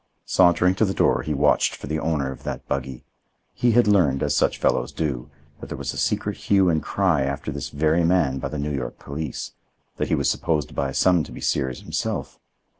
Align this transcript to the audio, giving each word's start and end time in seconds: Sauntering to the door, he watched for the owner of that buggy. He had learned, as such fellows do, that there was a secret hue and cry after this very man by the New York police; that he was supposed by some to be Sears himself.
Sauntering 0.25 0.73
to 0.73 0.83
the 0.83 0.95
door, 0.95 1.21
he 1.21 1.31
watched 1.35 1.75
for 1.75 1.85
the 1.85 1.99
owner 1.99 2.31
of 2.31 2.41
that 2.41 2.67
buggy. 2.67 3.05
He 3.53 3.73
had 3.73 3.85
learned, 3.87 4.23
as 4.23 4.35
such 4.35 4.57
fellows 4.57 4.91
do, 4.91 5.29
that 5.59 5.67
there 5.67 5.77
was 5.77 5.93
a 5.93 5.97
secret 5.97 6.37
hue 6.37 6.69
and 6.69 6.81
cry 6.81 7.21
after 7.21 7.51
this 7.51 7.69
very 7.69 8.03
man 8.03 8.39
by 8.39 8.47
the 8.47 8.57
New 8.57 8.73
York 8.73 8.97
police; 8.97 9.51
that 9.97 10.07
he 10.07 10.15
was 10.15 10.27
supposed 10.27 10.73
by 10.73 10.91
some 10.91 11.23
to 11.23 11.31
be 11.31 11.39
Sears 11.39 11.81
himself. 11.81 12.39